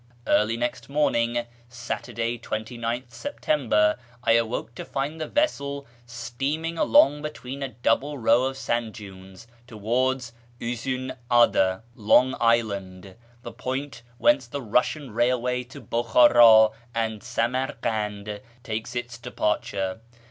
Early 0.25 0.57
next 0.57 0.89
morning 0.89 1.45
(Saturday, 1.69 2.39
29 2.39 3.01
th 3.01 3.11
September) 3.11 3.97
I 4.23 4.31
awoke 4.31 4.73
to 4.73 4.83
find 4.83 5.21
the 5.21 5.27
vessel 5.27 5.85
steaming 6.07 6.75
along 6.79 7.21
between 7.21 7.61
a 7.61 7.67
double 7.83 8.17
row 8.17 8.45
of 8.45 8.57
sand 8.57 8.95
dunes 8.95 9.45
towards 9.67 10.33
Uzlin 10.59 11.15
Ada(" 11.31 11.83
Long 11.95 12.33
Island"), 12.41 13.13
the 13.43 13.51
point 13.51 14.01
whence 14.17 14.47
the 14.47 14.59
Eussian 14.59 15.13
railway 15.13 15.61
to 15.65 15.79
Bukhara 15.79 16.71
and 16.95 17.21
Samarkand 17.21 18.41
takes 18.63 18.95
its 18.95 19.19
departure. 19.19 20.01